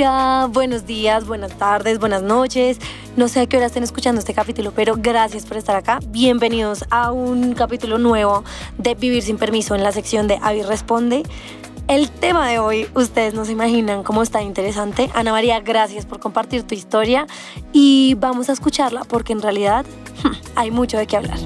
[0.00, 2.78] Buenos días, buenas tardes, buenas noches.
[3.16, 5.98] No sé a qué hora estén escuchando este capítulo, pero gracias por estar acá.
[6.08, 8.42] Bienvenidos a un capítulo nuevo
[8.78, 11.24] de Vivir sin Permiso en la sección de Avi Responde.
[11.86, 15.10] El tema de hoy, ustedes no se imaginan cómo está interesante.
[15.12, 17.26] Ana María, gracias por compartir tu historia
[17.74, 19.84] y vamos a escucharla porque en realidad
[20.54, 21.38] hay mucho de qué hablar.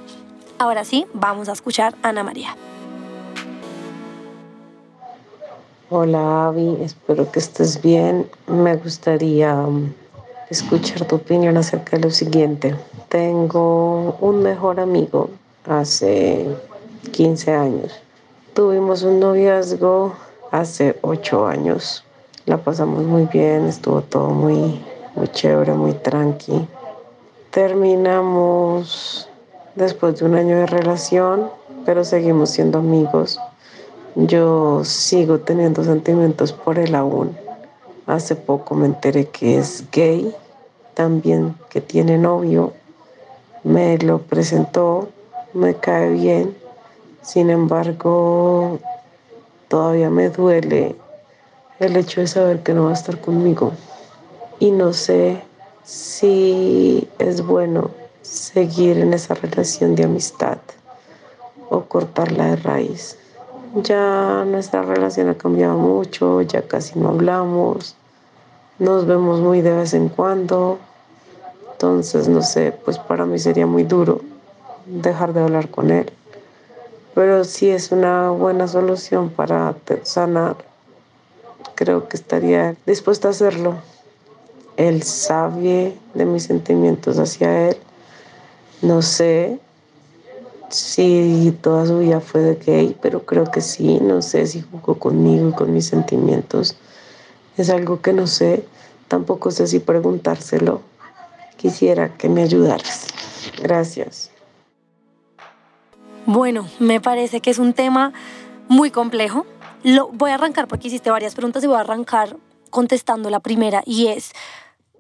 [0.60, 2.56] Ahora sí, vamos a escuchar a Ana María.
[5.96, 8.28] Hola Avi, espero que estés bien.
[8.48, 9.94] Me gustaría um,
[10.50, 12.76] escuchar tu opinión acerca de lo siguiente.
[13.10, 15.30] Tengo un mejor amigo
[15.68, 16.48] hace
[17.12, 17.94] 15 años.
[18.56, 20.16] Tuvimos un noviazgo
[20.50, 22.04] hace 8 años.
[22.48, 26.68] La pasamos muy bien, estuvo todo muy, muy chévere, muy tranqui.
[27.52, 29.30] Terminamos
[29.76, 31.52] después de un año de relación,
[31.86, 33.40] pero seguimos siendo amigos.
[34.16, 37.36] Yo sigo teniendo sentimientos por él aún.
[38.06, 40.36] Hace poco me enteré que es gay,
[40.94, 42.74] también que tiene novio.
[43.64, 45.10] Me lo presentó,
[45.54, 46.56] me cae bien.
[47.24, 48.78] Sin embargo,
[49.68, 50.96] todavía me duele
[51.80, 53.72] el hecho de saber que no va a estar conmigo.
[54.60, 55.42] Y no sé
[55.84, 57.90] si es bueno
[58.22, 60.60] seguir en esa relación de amistad
[61.72, 63.18] o cortarla de raíz.
[63.76, 67.96] Ya nuestra relación ha cambiado mucho, ya casi no hablamos,
[68.78, 70.78] nos vemos muy de vez en cuando.
[71.72, 74.22] Entonces, no sé, pues para mí sería muy duro
[74.86, 76.12] dejar de hablar con él.
[77.16, 80.56] Pero si es una buena solución para sanar,
[81.74, 83.76] creo que estaría dispuesta a hacerlo.
[84.78, 87.78] Él sabe de mis sentimientos hacia él.
[88.82, 89.60] No sé,
[90.74, 94.98] Sí, toda su vida fue de gay, pero creo que sí, no sé si jugó
[94.98, 96.76] conmigo y con mis sentimientos.
[97.58, 98.66] Es algo que no sé,
[99.08, 100.82] tampoco sé si preguntárselo.
[101.58, 103.06] Quisiera que me ayudaras.
[103.62, 104.32] Gracias.
[106.26, 108.12] Bueno, me parece que es un tema
[108.68, 109.46] muy complejo.
[109.84, 112.38] Lo voy a arrancar porque hiciste varias preguntas y voy a arrancar
[112.72, 114.32] contestando la primera y es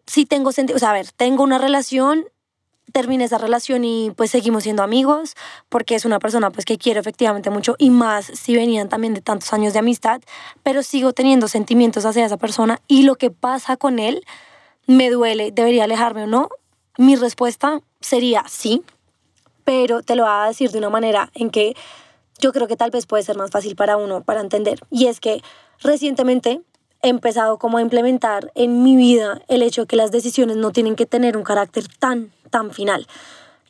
[0.06, 2.25] si tengo sentido, o sea, a ver, tengo una relación
[2.91, 5.35] terminé esa relación y pues seguimos siendo amigos
[5.69, 9.21] porque es una persona pues que quiero efectivamente mucho y más si venían también de
[9.21, 10.21] tantos años de amistad,
[10.63, 14.23] pero sigo teniendo sentimientos hacia esa persona y lo que pasa con él
[14.85, 16.49] me duele, debería alejarme o no.
[16.97, 18.83] Mi respuesta sería sí,
[19.63, 21.75] pero te lo voy a decir de una manera en que
[22.39, 25.19] yo creo que tal vez puede ser más fácil para uno para entender y es
[25.19, 25.41] que
[25.79, 26.61] recientemente
[27.03, 30.72] he empezado como a implementar en mi vida el hecho de que las decisiones no
[30.72, 33.08] tienen que tener un carácter tan tan final.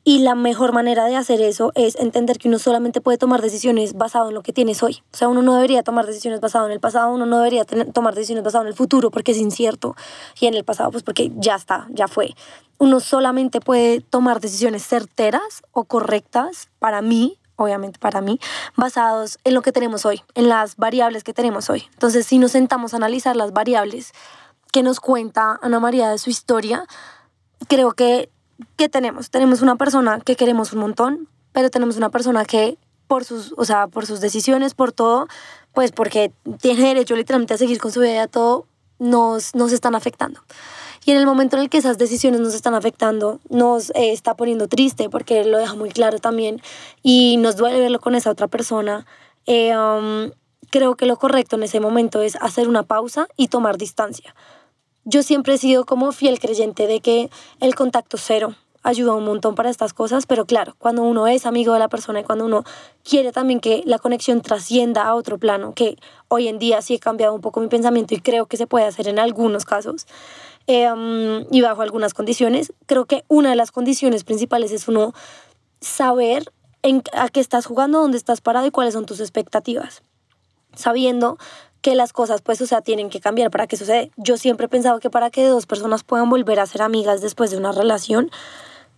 [0.05, 3.93] Y la mejor manera de hacer eso es entender que uno solamente puede tomar decisiones
[3.93, 5.01] basado en lo que tienes hoy.
[5.13, 8.13] O sea, uno no debería tomar decisiones basado en el pasado, uno no debería tomar
[8.13, 9.95] decisiones basado en el futuro porque es incierto.
[10.41, 12.35] Y en el pasado, pues porque ya está, ya fue.
[12.79, 18.39] Uno solamente puede tomar decisiones certeras o correctas para mí, obviamente para mí,
[18.75, 21.83] basados en lo que tenemos hoy, en las variables que tenemos hoy.
[21.93, 24.11] Entonces, si nos sentamos a analizar las variables
[24.71, 26.85] que nos cuenta Ana María de su historia,
[27.67, 28.29] creo que
[28.75, 29.29] ¿qué tenemos?
[29.29, 33.65] Tenemos una persona que queremos un montón, pero tenemos una persona que por sus, o
[33.65, 35.27] sea, por sus decisiones, por todo,
[35.73, 38.65] pues porque tiene derecho literalmente a seguir con su vida, todo
[38.99, 40.41] nos, nos están afectando.
[41.05, 44.35] Y en el momento en el que esas decisiones nos están afectando, nos eh, está
[44.35, 46.61] poniendo triste, porque lo deja muy claro también,
[47.01, 49.05] y nos duele verlo con esa otra persona,
[49.45, 50.31] eh, um,
[50.69, 54.33] creo que lo correcto en ese momento es hacer una pausa y tomar distancia.
[55.05, 57.29] Yo siempre he sido como fiel creyente de que
[57.59, 61.73] el contacto cero ayuda un montón para estas cosas, pero claro, cuando uno es amigo
[61.73, 62.63] de la persona y cuando uno
[63.03, 65.97] quiere también que la conexión trascienda a otro plano, que
[66.27, 68.85] hoy en día sí he cambiado un poco mi pensamiento y creo que se puede
[68.85, 70.05] hacer en algunos casos
[70.67, 75.13] em, y bajo algunas condiciones, creo que una de las condiciones principales es uno
[75.81, 76.51] saber
[76.81, 80.03] en, a qué estás jugando, dónde estás parado y cuáles son tus expectativas.
[80.75, 81.37] Sabiendo
[81.81, 84.07] que las cosas pues, o sea, tienen que cambiar para que suceda.
[84.15, 87.51] Yo siempre he pensado que para que dos personas puedan volver a ser amigas después
[87.51, 88.31] de una relación,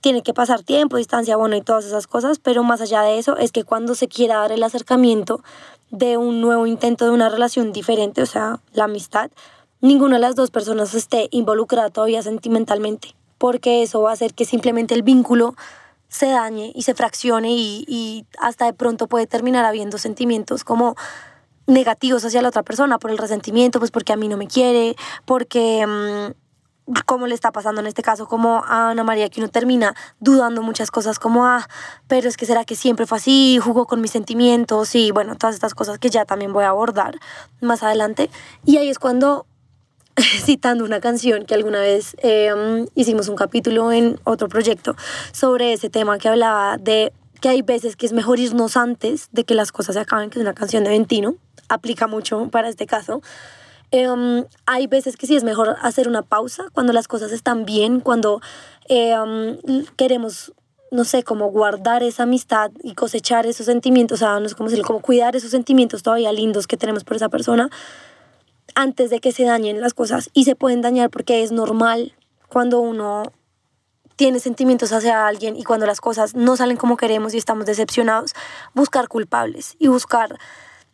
[0.01, 3.38] tiene que pasar tiempo, distancia, bueno, y todas esas cosas, pero más allá de eso
[3.38, 5.41] es que cuando se quiera dar el acercamiento
[5.89, 9.31] de un nuevo intento de una relación diferente, o sea, la amistad,
[9.85, 14.45] ninguna de las dos personas esté involucrada todavía sentimentalmente, porque eso va a hacer que
[14.45, 15.55] simplemente el vínculo
[16.07, 20.95] se dañe y se fraccione y, hasta de pronto puede terminar habiendo sentimientos como
[21.67, 24.95] negativos hacia la otra persona por el resentimiento, pues porque a mí no me quiere,
[25.25, 29.49] porque mm, como le está pasando en este caso, como a Ana María, que uno
[29.49, 31.67] termina dudando muchas cosas, como, ah,
[32.07, 35.55] pero es que será que siempre fue así, jugó con mis sentimientos y bueno, todas
[35.55, 37.19] estas cosas que ya también voy a abordar
[37.61, 38.29] más adelante.
[38.63, 39.47] Y ahí es cuando
[40.45, 44.95] citando una canción que alguna vez em, hicimos un capítulo en otro proyecto
[45.31, 49.44] sobre ese tema que hablaba de que hay veces que es mejor irnos antes de
[49.44, 51.35] que las cosas se acaben, que es una canción de Ventino,
[51.67, 53.21] aplica mucho para este caso.
[53.91, 58.00] Em, hay veces que sí es mejor hacer una pausa cuando las cosas están bien,
[58.00, 58.41] cuando
[58.88, 59.57] em,
[59.97, 60.53] queremos,
[60.91, 64.69] no sé, como guardar esa amistad y cosechar esos sentimientos, o sea, no sé cómo
[64.69, 67.69] decirlo, como cuidar esos sentimientos todavía lindos que tenemos por esa persona
[68.73, 72.13] antes de que se dañen las cosas y se pueden dañar porque es normal
[72.50, 73.23] cuando uno
[74.15, 78.33] tiene sentimientos hacia alguien y cuando las cosas no salen como queremos y estamos decepcionados,
[78.73, 80.39] buscar culpables y buscar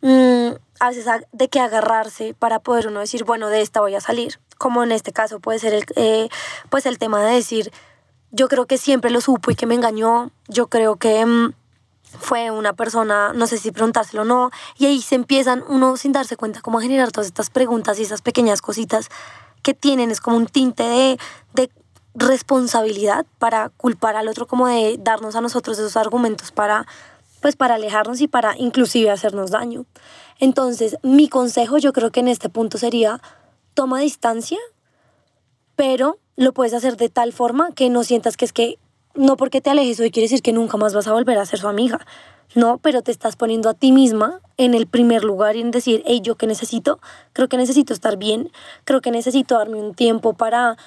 [0.01, 4.01] mm, a veces de qué agarrarse para poder uno decir, bueno, de esta voy a
[4.01, 4.39] salir.
[4.57, 6.29] Como en este caso puede ser el, eh,
[6.69, 7.71] pues el tema de decir,
[8.31, 11.25] yo creo que siempre lo supo y que me engañó, yo creo que...
[11.25, 11.53] Mm,
[12.19, 16.11] fue una persona, no sé si preguntárselo o no, y ahí se empiezan uno sin
[16.11, 19.09] darse cuenta cómo generar todas estas preguntas y esas pequeñas cositas
[19.61, 21.19] que tienen, es como un tinte de,
[21.53, 21.69] de
[22.13, 26.85] responsabilidad para culpar al otro, como de darnos a nosotros esos argumentos para,
[27.41, 29.85] pues para alejarnos y para inclusive hacernos daño.
[30.39, 33.21] Entonces, mi consejo yo creo que en este punto sería,
[33.73, 34.59] toma distancia,
[35.75, 38.79] pero lo puedes hacer de tal forma que no sientas que es que
[39.15, 41.59] no porque te alejes hoy quiere decir que nunca más vas a volver a ser
[41.59, 41.99] su amiga.
[42.53, 46.03] No, pero te estás poniendo a ti misma en el primer lugar y en decir,
[46.05, 46.99] hey, yo que necesito,
[47.31, 48.51] creo que necesito estar bien,
[48.83, 50.77] creo que necesito darme un tiempo para,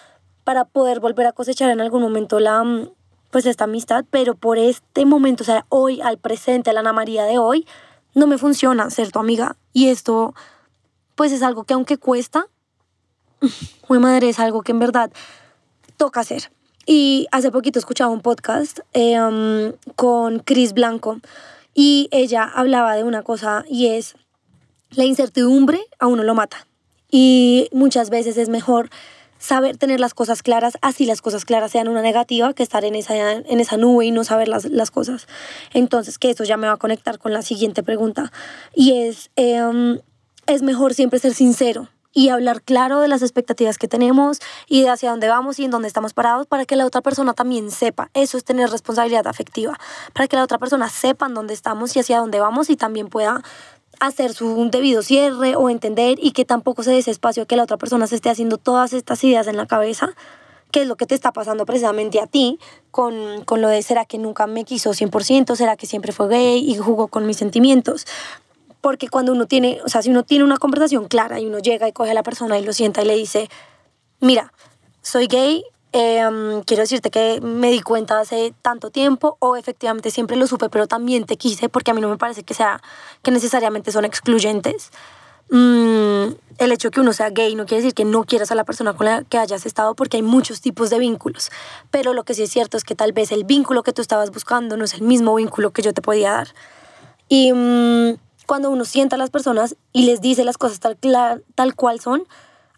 [0.45, 2.91] para poder volver a cosechar en algún momento la, mm,
[3.31, 6.93] pues esta amistad, pero por este momento, o sea, hoy, al presente, a la Ana
[6.93, 7.67] María de hoy,
[8.15, 9.57] no me funciona ser tu amiga.
[9.73, 10.35] Y esto,
[11.15, 12.47] pues es algo que aunque cuesta,
[13.89, 15.11] muy madre, es algo que en verdad
[15.97, 16.51] toca hacer.
[16.87, 21.19] Y hace poquito escuchaba un podcast em, con Chris Blanco
[21.75, 24.15] y ella hablaba de una cosa y es
[24.91, 26.67] la incertidumbre a uno lo mata.
[27.11, 28.91] Y muchas veces es mejor
[29.39, 32.95] saber tener las cosas claras, así las cosas claras sean una negativa, que estar en
[32.95, 35.27] esa, en esa nube y no saber las, las cosas.
[35.73, 38.33] Entonces, que eso ya me va a conectar con la siguiente pregunta.
[38.75, 40.01] Y es, em,
[40.47, 44.39] es mejor siempre ser sincero y hablar claro de las expectativas que tenemos
[44.69, 47.35] y de hacia dónde vamos y en dónde estamos parados para que la otra persona
[47.35, 48.09] también sepa.
[48.15, 49.79] Eso es tener responsabilidad afectiva,
[50.13, 53.09] para que la otra persona sepa en dónde estamos y hacia dónde vamos y también
[53.09, 53.43] pueda
[54.01, 57.05] hacer su debido cierre o entender y que tampoco se dé
[57.47, 60.15] que la otra persona se esté haciendo todas estas ideas en la cabeza
[60.75, 62.59] que es lo que te está pasando precisamente a ti
[62.91, 66.69] con, con lo de será que nunca me quiso 100%, será que siempre fue gay
[66.69, 68.07] y jugó con mis sentimientos
[68.85, 71.89] porque cuando uno tiene, o sea, si uno tiene una conversación clara y uno llega
[71.89, 73.49] y coge a la persona y lo sienta y le dice,
[74.21, 74.53] mira,
[75.01, 80.37] soy gay, em, quiero decirte que me di cuenta hace tanto tiempo o efectivamente siempre
[80.37, 82.83] lo supe, pero también te quise porque a mí no me parece que sea,
[83.23, 84.91] que necesariamente son excluyentes.
[85.49, 88.55] Mm, el hecho de que uno sea gay no quiere decir que no quieras a
[88.55, 91.51] la persona con la que hayas estado porque hay muchos tipos de vínculos.
[91.91, 94.31] Pero lo que sí es cierto es que tal vez el vínculo que tú estabas
[94.31, 96.49] buscando no es el mismo vínculo que yo te podía dar.
[97.31, 100.99] Y mm, cuando uno sienta a las personas y les dice las cosas tal,
[101.55, 102.25] tal cual son,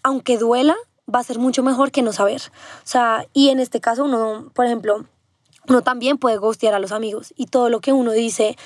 [0.03, 0.77] aunque duela,
[1.13, 2.41] va a ser mucho mejor que no saber.
[2.41, 5.05] O sea, y en este caso uno, por ejemplo,
[5.69, 8.57] uno también puede ghostear a los amigos y todo lo que uno dice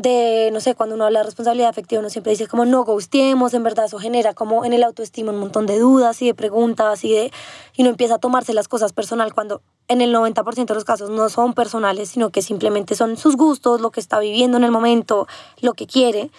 [0.00, 3.52] de, no sé, cuando uno habla de responsabilidad afectiva, uno siempre dice como no ghosteemos,
[3.52, 7.04] en verdad eso genera como en el autoestima un montón de dudas y de preguntas
[7.04, 7.30] y de,
[7.76, 11.10] y uno empieza a tomarse las cosas personal cuando en el 90% de los casos
[11.10, 14.70] no son personales, sino que simplemente son sus gustos, lo que está viviendo en el
[14.70, 15.26] momento,
[15.60, 16.30] lo que quiere.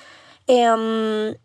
[0.48, 1.36] Eh,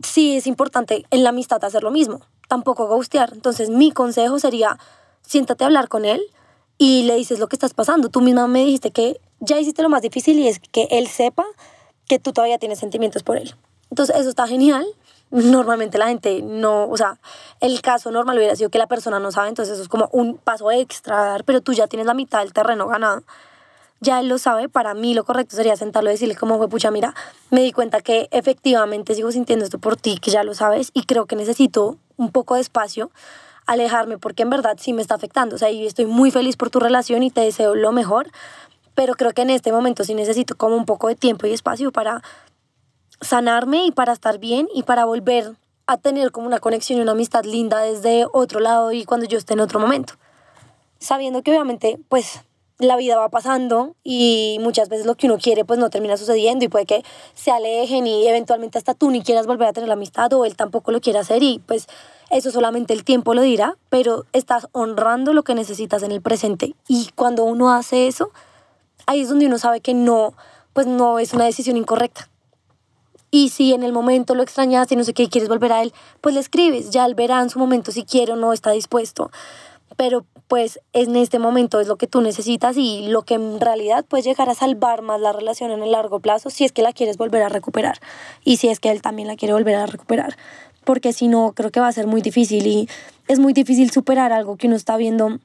[0.00, 3.30] sí es importante en la amistad hacer lo mismo, tampoco ghostear.
[3.32, 4.78] Entonces mi consejo sería,
[5.22, 6.20] siéntate a hablar con él
[6.76, 8.10] y le dices lo que estás pasando.
[8.10, 11.44] Tú misma me dijiste que ya hiciste lo más difícil y es que él sepa
[12.08, 13.54] que tú todavía tienes sentimientos por él.
[13.90, 14.86] Entonces eso está genial.
[15.30, 17.18] Normalmente la gente no, o sea,
[17.60, 20.36] el caso normal hubiera sido que la persona no sabe, entonces eso es como un
[20.36, 23.22] paso extra dar, pero tú ya tienes la mitad del terreno ganado.
[24.00, 26.90] Ya él lo sabe, para mí lo correcto sería sentarlo y decirle como fue, pucha,
[26.90, 27.14] mira,
[27.50, 31.04] me di cuenta que efectivamente sigo sintiendo esto por ti, que ya lo sabes, y
[31.04, 33.10] creo que necesito un poco de espacio
[33.66, 35.56] alejarme porque en verdad sí me está afectando.
[35.56, 38.30] O sea, yo estoy muy feliz por tu relación y te deseo lo mejor,
[38.94, 41.92] pero creo que en este momento sí necesito como un poco de tiempo y espacio
[41.92, 42.22] para
[43.20, 45.52] sanarme y para estar bien y para volver
[45.86, 49.38] a tener como una conexión y una amistad linda desde otro lado y cuando yo
[49.38, 50.14] esté en otro momento.
[50.98, 52.40] Sabiendo que obviamente pues
[52.78, 56.64] la vida va pasando y muchas veces lo que uno quiere pues no termina sucediendo
[56.64, 59.94] y puede que se alejen y eventualmente hasta tú ni quieras volver a tener la
[59.94, 61.86] amistad o él tampoco lo quiere hacer y pues
[62.30, 66.74] eso solamente el tiempo lo dirá, pero estás honrando lo que necesitas en el presente
[66.88, 68.32] y cuando uno hace eso,
[69.06, 70.34] ahí es donde uno sabe que no,
[70.72, 72.28] pues no es una decisión incorrecta.
[73.30, 75.94] Y si en el momento lo extrañas y no sé qué quieres volver a él,
[76.20, 79.30] pues le escribes, ya él verá en su momento si quiere o no está dispuesto.
[79.96, 84.04] Pero pues en este momento es lo que tú necesitas y lo que en realidad
[84.04, 86.92] puede llegar a salvar más la relación en el largo plazo si es que la
[86.92, 88.00] quieres volver a recuperar
[88.44, 90.36] y si es que él también la quiere volver a recuperar.
[90.84, 92.88] Porque si no, creo que va a ser muy difícil y
[93.28, 95.38] es muy difícil superar algo que uno está viendo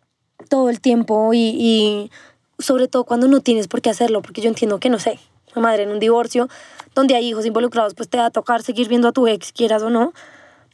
[0.50, 2.12] todo el tiempo y, y
[2.60, 5.20] sobre todo cuando no tienes por qué hacerlo, porque yo entiendo que no sé,
[5.56, 6.50] madre en un divorcio
[6.96, 9.84] donde hay hijos involucrados, pues te va a tocar seguir viendo a tu ex, quieras
[9.84, 10.14] o no.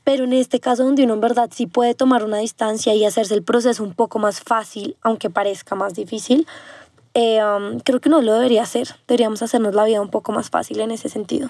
[0.03, 3.33] Pero en este caso donde uno en verdad sí puede tomar una distancia y hacerse
[3.33, 6.45] el proceso un poco más fácil, aunque parezca más difícil,
[7.13, 8.95] eh, um, creo que no lo debería hacer.
[9.07, 11.49] Deberíamos hacernos la vida un poco más fácil en ese sentido.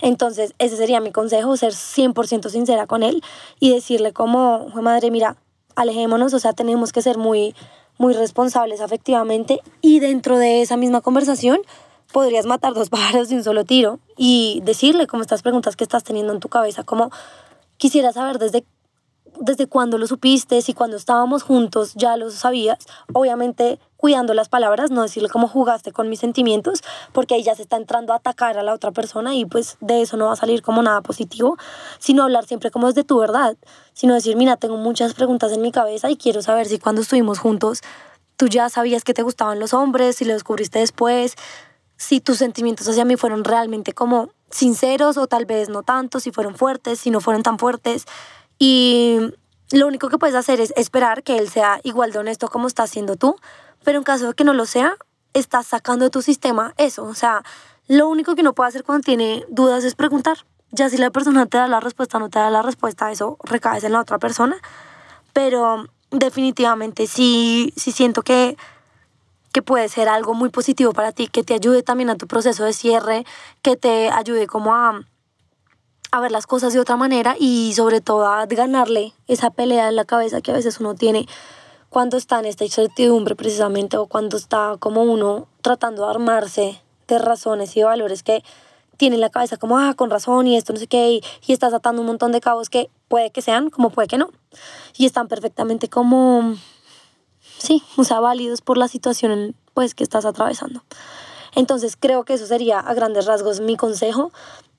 [0.00, 3.22] Entonces, ese sería mi consejo, ser 100% sincera con él
[3.58, 5.36] y decirle como, madre, mira,
[5.74, 7.54] alejémonos, o sea, tenemos que ser muy,
[7.98, 11.60] muy responsables afectivamente y dentro de esa misma conversación
[12.12, 16.04] podrías matar dos pájaros de un solo tiro y decirle como estas preguntas que estás
[16.04, 17.10] teniendo en tu cabeza, como
[17.76, 18.64] quisiera saber desde,
[19.40, 22.78] desde cuándo lo supiste, si cuando estábamos juntos ya lo sabías,
[23.12, 27.62] obviamente cuidando las palabras, no decirle cómo jugaste con mis sentimientos, porque ahí ya se
[27.62, 30.36] está entrando a atacar a la otra persona y pues de eso no va a
[30.36, 31.56] salir como nada positivo,
[31.98, 33.56] sino hablar siempre como es de tu verdad,
[33.94, 37.38] sino decir, mira, tengo muchas preguntas en mi cabeza y quiero saber si cuando estuvimos
[37.38, 37.80] juntos
[38.36, 41.36] tú ya sabías que te gustaban los hombres, si lo descubriste después,
[41.96, 46.30] si tus sentimientos hacia mí fueron realmente como sinceros o tal vez no tanto, si
[46.30, 48.04] fueron fuertes, si no fueron tan fuertes.
[48.58, 49.18] Y
[49.70, 52.90] lo único que puedes hacer es esperar que él sea igual de honesto como estás
[52.90, 53.36] siendo tú,
[53.84, 54.96] pero en caso de que no lo sea,
[55.32, 57.04] estás sacando de tu sistema eso.
[57.04, 57.42] O sea,
[57.88, 60.38] lo único que uno puede hacer cuando tiene dudas es preguntar.
[60.70, 63.36] Ya si la persona te da la respuesta o no te da la respuesta, eso
[63.44, 64.56] recae en la otra persona.
[65.32, 68.56] Pero definitivamente sí, sí siento que
[69.54, 72.64] que puede ser algo muy positivo para ti, que te ayude también a tu proceso
[72.64, 73.24] de cierre,
[73.62, 75.04] que te ayude como a,
[76.14, 79.96] a ver las cosas de otra manera y sobre todo a ganarle esa pelea en
[79.96, 81.26] la cabeza que a veces uno tiene
[81.88, 87.18] cuando está en esta incertidumbre precisamente o cuando está como uno tratando de armarse de
[87.18, 88.44] razones y de valores que
[88.96, 91.52] tiene en la cabeza como, ah, con razón y esto no sé qué, y, y
[91.52, 94.30] estás atando un montón de cabos que puede que sean como puede que no.
[94.96, 96.54] Y están perfectamente como
[97.58, 100.84] sí, o sea, válidos por la situación pues, que estás atravesando.
[101.56, 104.30] Entonces creo que eso sería a grandes rasgos mi consejo.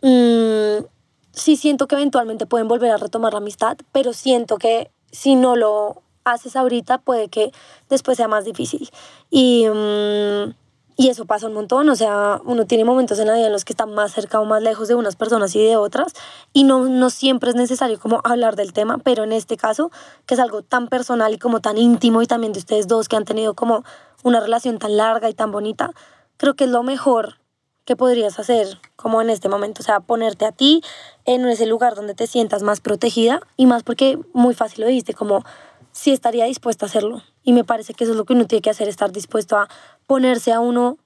[0.02, 0.95] Mm,
[1.36, 5.56] sí siento que eventualmente pueden volver a retomar la amistad, pero siento que si no
[5.56, 7.52] lo haces ahorita puede que
[7.90, 8.90] después sea más difícil.
[9.30, 9.68] Y...
[9.68, 10.54] Mm,
[10.98, 13.66] y eso pasa un montón, o sea, uno tiene momentos en la vida en los
[13.66, 16.14] que está más cerca o más lejos de unas personas y de otras,
[16.54, 19.92] y no, no siempre es necesario como hablar del tema, pero en este caso,
[20.26, 23.18] que es algo tan personal y como tan íntimo y también de ustedes dos que
[23.18, 23.84] han tenido como
[24.24, 25.92] una relación tan larga y tan bonita,
[26.38, 27.40] creo que es lo mejor
[27.86, 30.82] que podrías hacer como en este momento, o sea, ponerte a ti
[31.26, 35.14] en ese lugar donde te sientas más protegida y más porque muy fácil lo dijiste,
[35.14, 35.44] como
[35.92, 37.22] si estaría dispuesta a hacerlo.
[37.44, 39.70] Y me parece que eso es lo que uno tiene que hacer, estar dispuesto a
[40.08, 40.98] ponerse a uno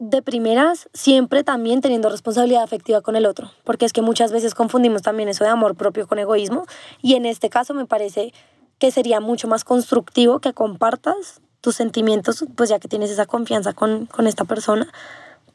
[0.00, 4.54] de primeras, siempre también teniendo responsabilidad afectiva con el otro, porque es que muchas veces
[4.54, 6.64] confundimos también eso de amor propio con egoísmo,
[7.02, 8.32] y en este caso me parece
[8.78, 13.74] que sería mucho más constructivo que compartas tus sentimientos, pues ya que tienes esa confianza
[13.74, 14.90] con, con esta persona,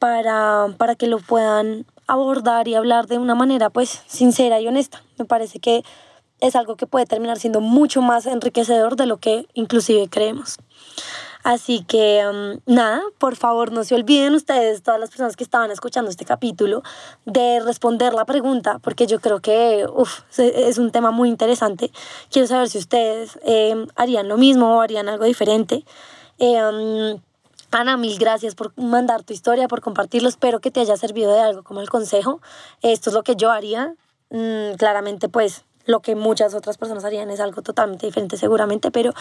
[0.05, 5.01] para, para que lo puedan abordar y hablar de una manera pues sincera y honesta.
[5.17, 5.83] Me parece que
[6.41, 10.57] es algo que puede terminar siendo mucho más enriquecedor de lo que inclusive creemos.
[11.43, 15.71] Así que um, nada, por favor no se olviden ustedes, todas las personas que estaban
[15.71, 16.83] escuchando este capítulo,
[17.25, 19.87] de responder la pregunta, porque yo creo que
[20.37, 21.91] es un tema muy interesante.
[22.29, 25.83] Quiero saber si ustedes em, harían lo mismo o harían algo diferente.
[26.37, 27.17] Eh,
[27.77, 30.29] Ana, mil gracias por mandar tu historia, por compartirlo.
[30.29, 32.39] Espero que te haya servido de algo como el consejo.
[32.81, 33.95] Esto es lo que yo haría.
[34.29, 39.11] Mm, claramente, pues lo que muchas otras personas harían es algo totalmente diferente seguramente, pero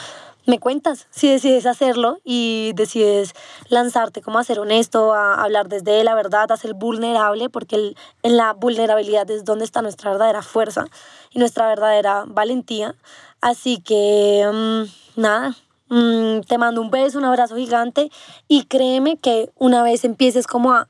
[0.47, 3.35] me cuentas si decides hacerlo y decides
[3.71, 8.37] lanzarte como a ser honesto, a hablar desde la verdad, a ser vulnerable, porque en
[8.37, 10.85] la vulnerabilidad es donde está nuestra verdadera fuerza
[11.33, 12.95] y nuestra verdadera valentía.
[13.41, 15.57] Así que, mm, nada,
[15.95, 18.11] mm, te mando un beso, un abrazo gigante
[18.49, 20.89] y créeme que una vez empieces como a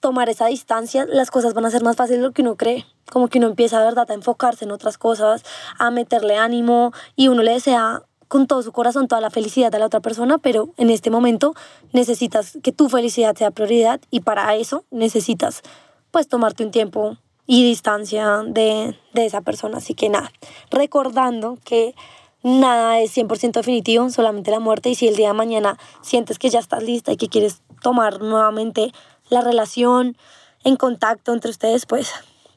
[0.00, 2.86] tomar esa distancia, las cosas van a ser más fáciles de lo que uno cree.
[3.10, 5.42] Como que uno empieza, ¿verdad?, a enfocarse en otras cosas,
[5.78, 9.78] a meterle ánimo y uno le desea con todo su corazón toda la felicidad a
[9.78, 11.54] la otra persona, pero en este momento
[11.92, 15.62] necesitas que tu felicidad sea prioridad y para eso necesitas
[16.10, 17.16] pues tomarte un tiempo
[17.46, 19.78] y distancia de, de esa persona.
[19.78, 20.30] Así que nada,
[20.70, 21.94] recordando que
[22.48, 26.50] nada es 100% definitivo, solamente la muerte y si el día de mañana sientes que
[26.50, 28.92] ya estás lista y que quieres tomar nuevamente
[29.28, 30.16] la relación
[30.64, 32.12] en contacto entre ustedes, pues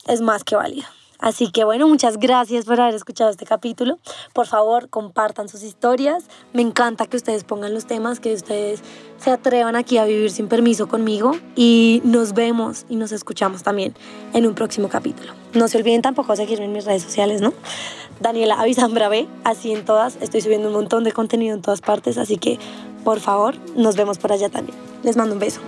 [0.08, 0.88] es más que válido.
[1.22, 4.00] Así que bueno, muchas gracias por haber escuchado este capítulo.
[4.34, 6.26] Por favor, compartan sus historias.
[6.52, 8.82] Me encanta que ustedes pongan los temas, que ustedes
[9.20, 13.96] se atrevan aquí a vivir sin permiso conmigo y nos vemos y nos escuchamos también
[14.34, 15.34] en un próximo capítulo.
[15.54, 17.54] No se olviden tampoco seguirme en mis redes sociales, ¿no?
[18.20, 20.18] Daniela Avisambra B, así en todas.
[20.22, 22.60] Estoy subiendo un montón de contenido en todas partes, así que
[23.04, 24.78] por favor, nos vemos por allá también.
[25.04, 25.60] Les mando un beso.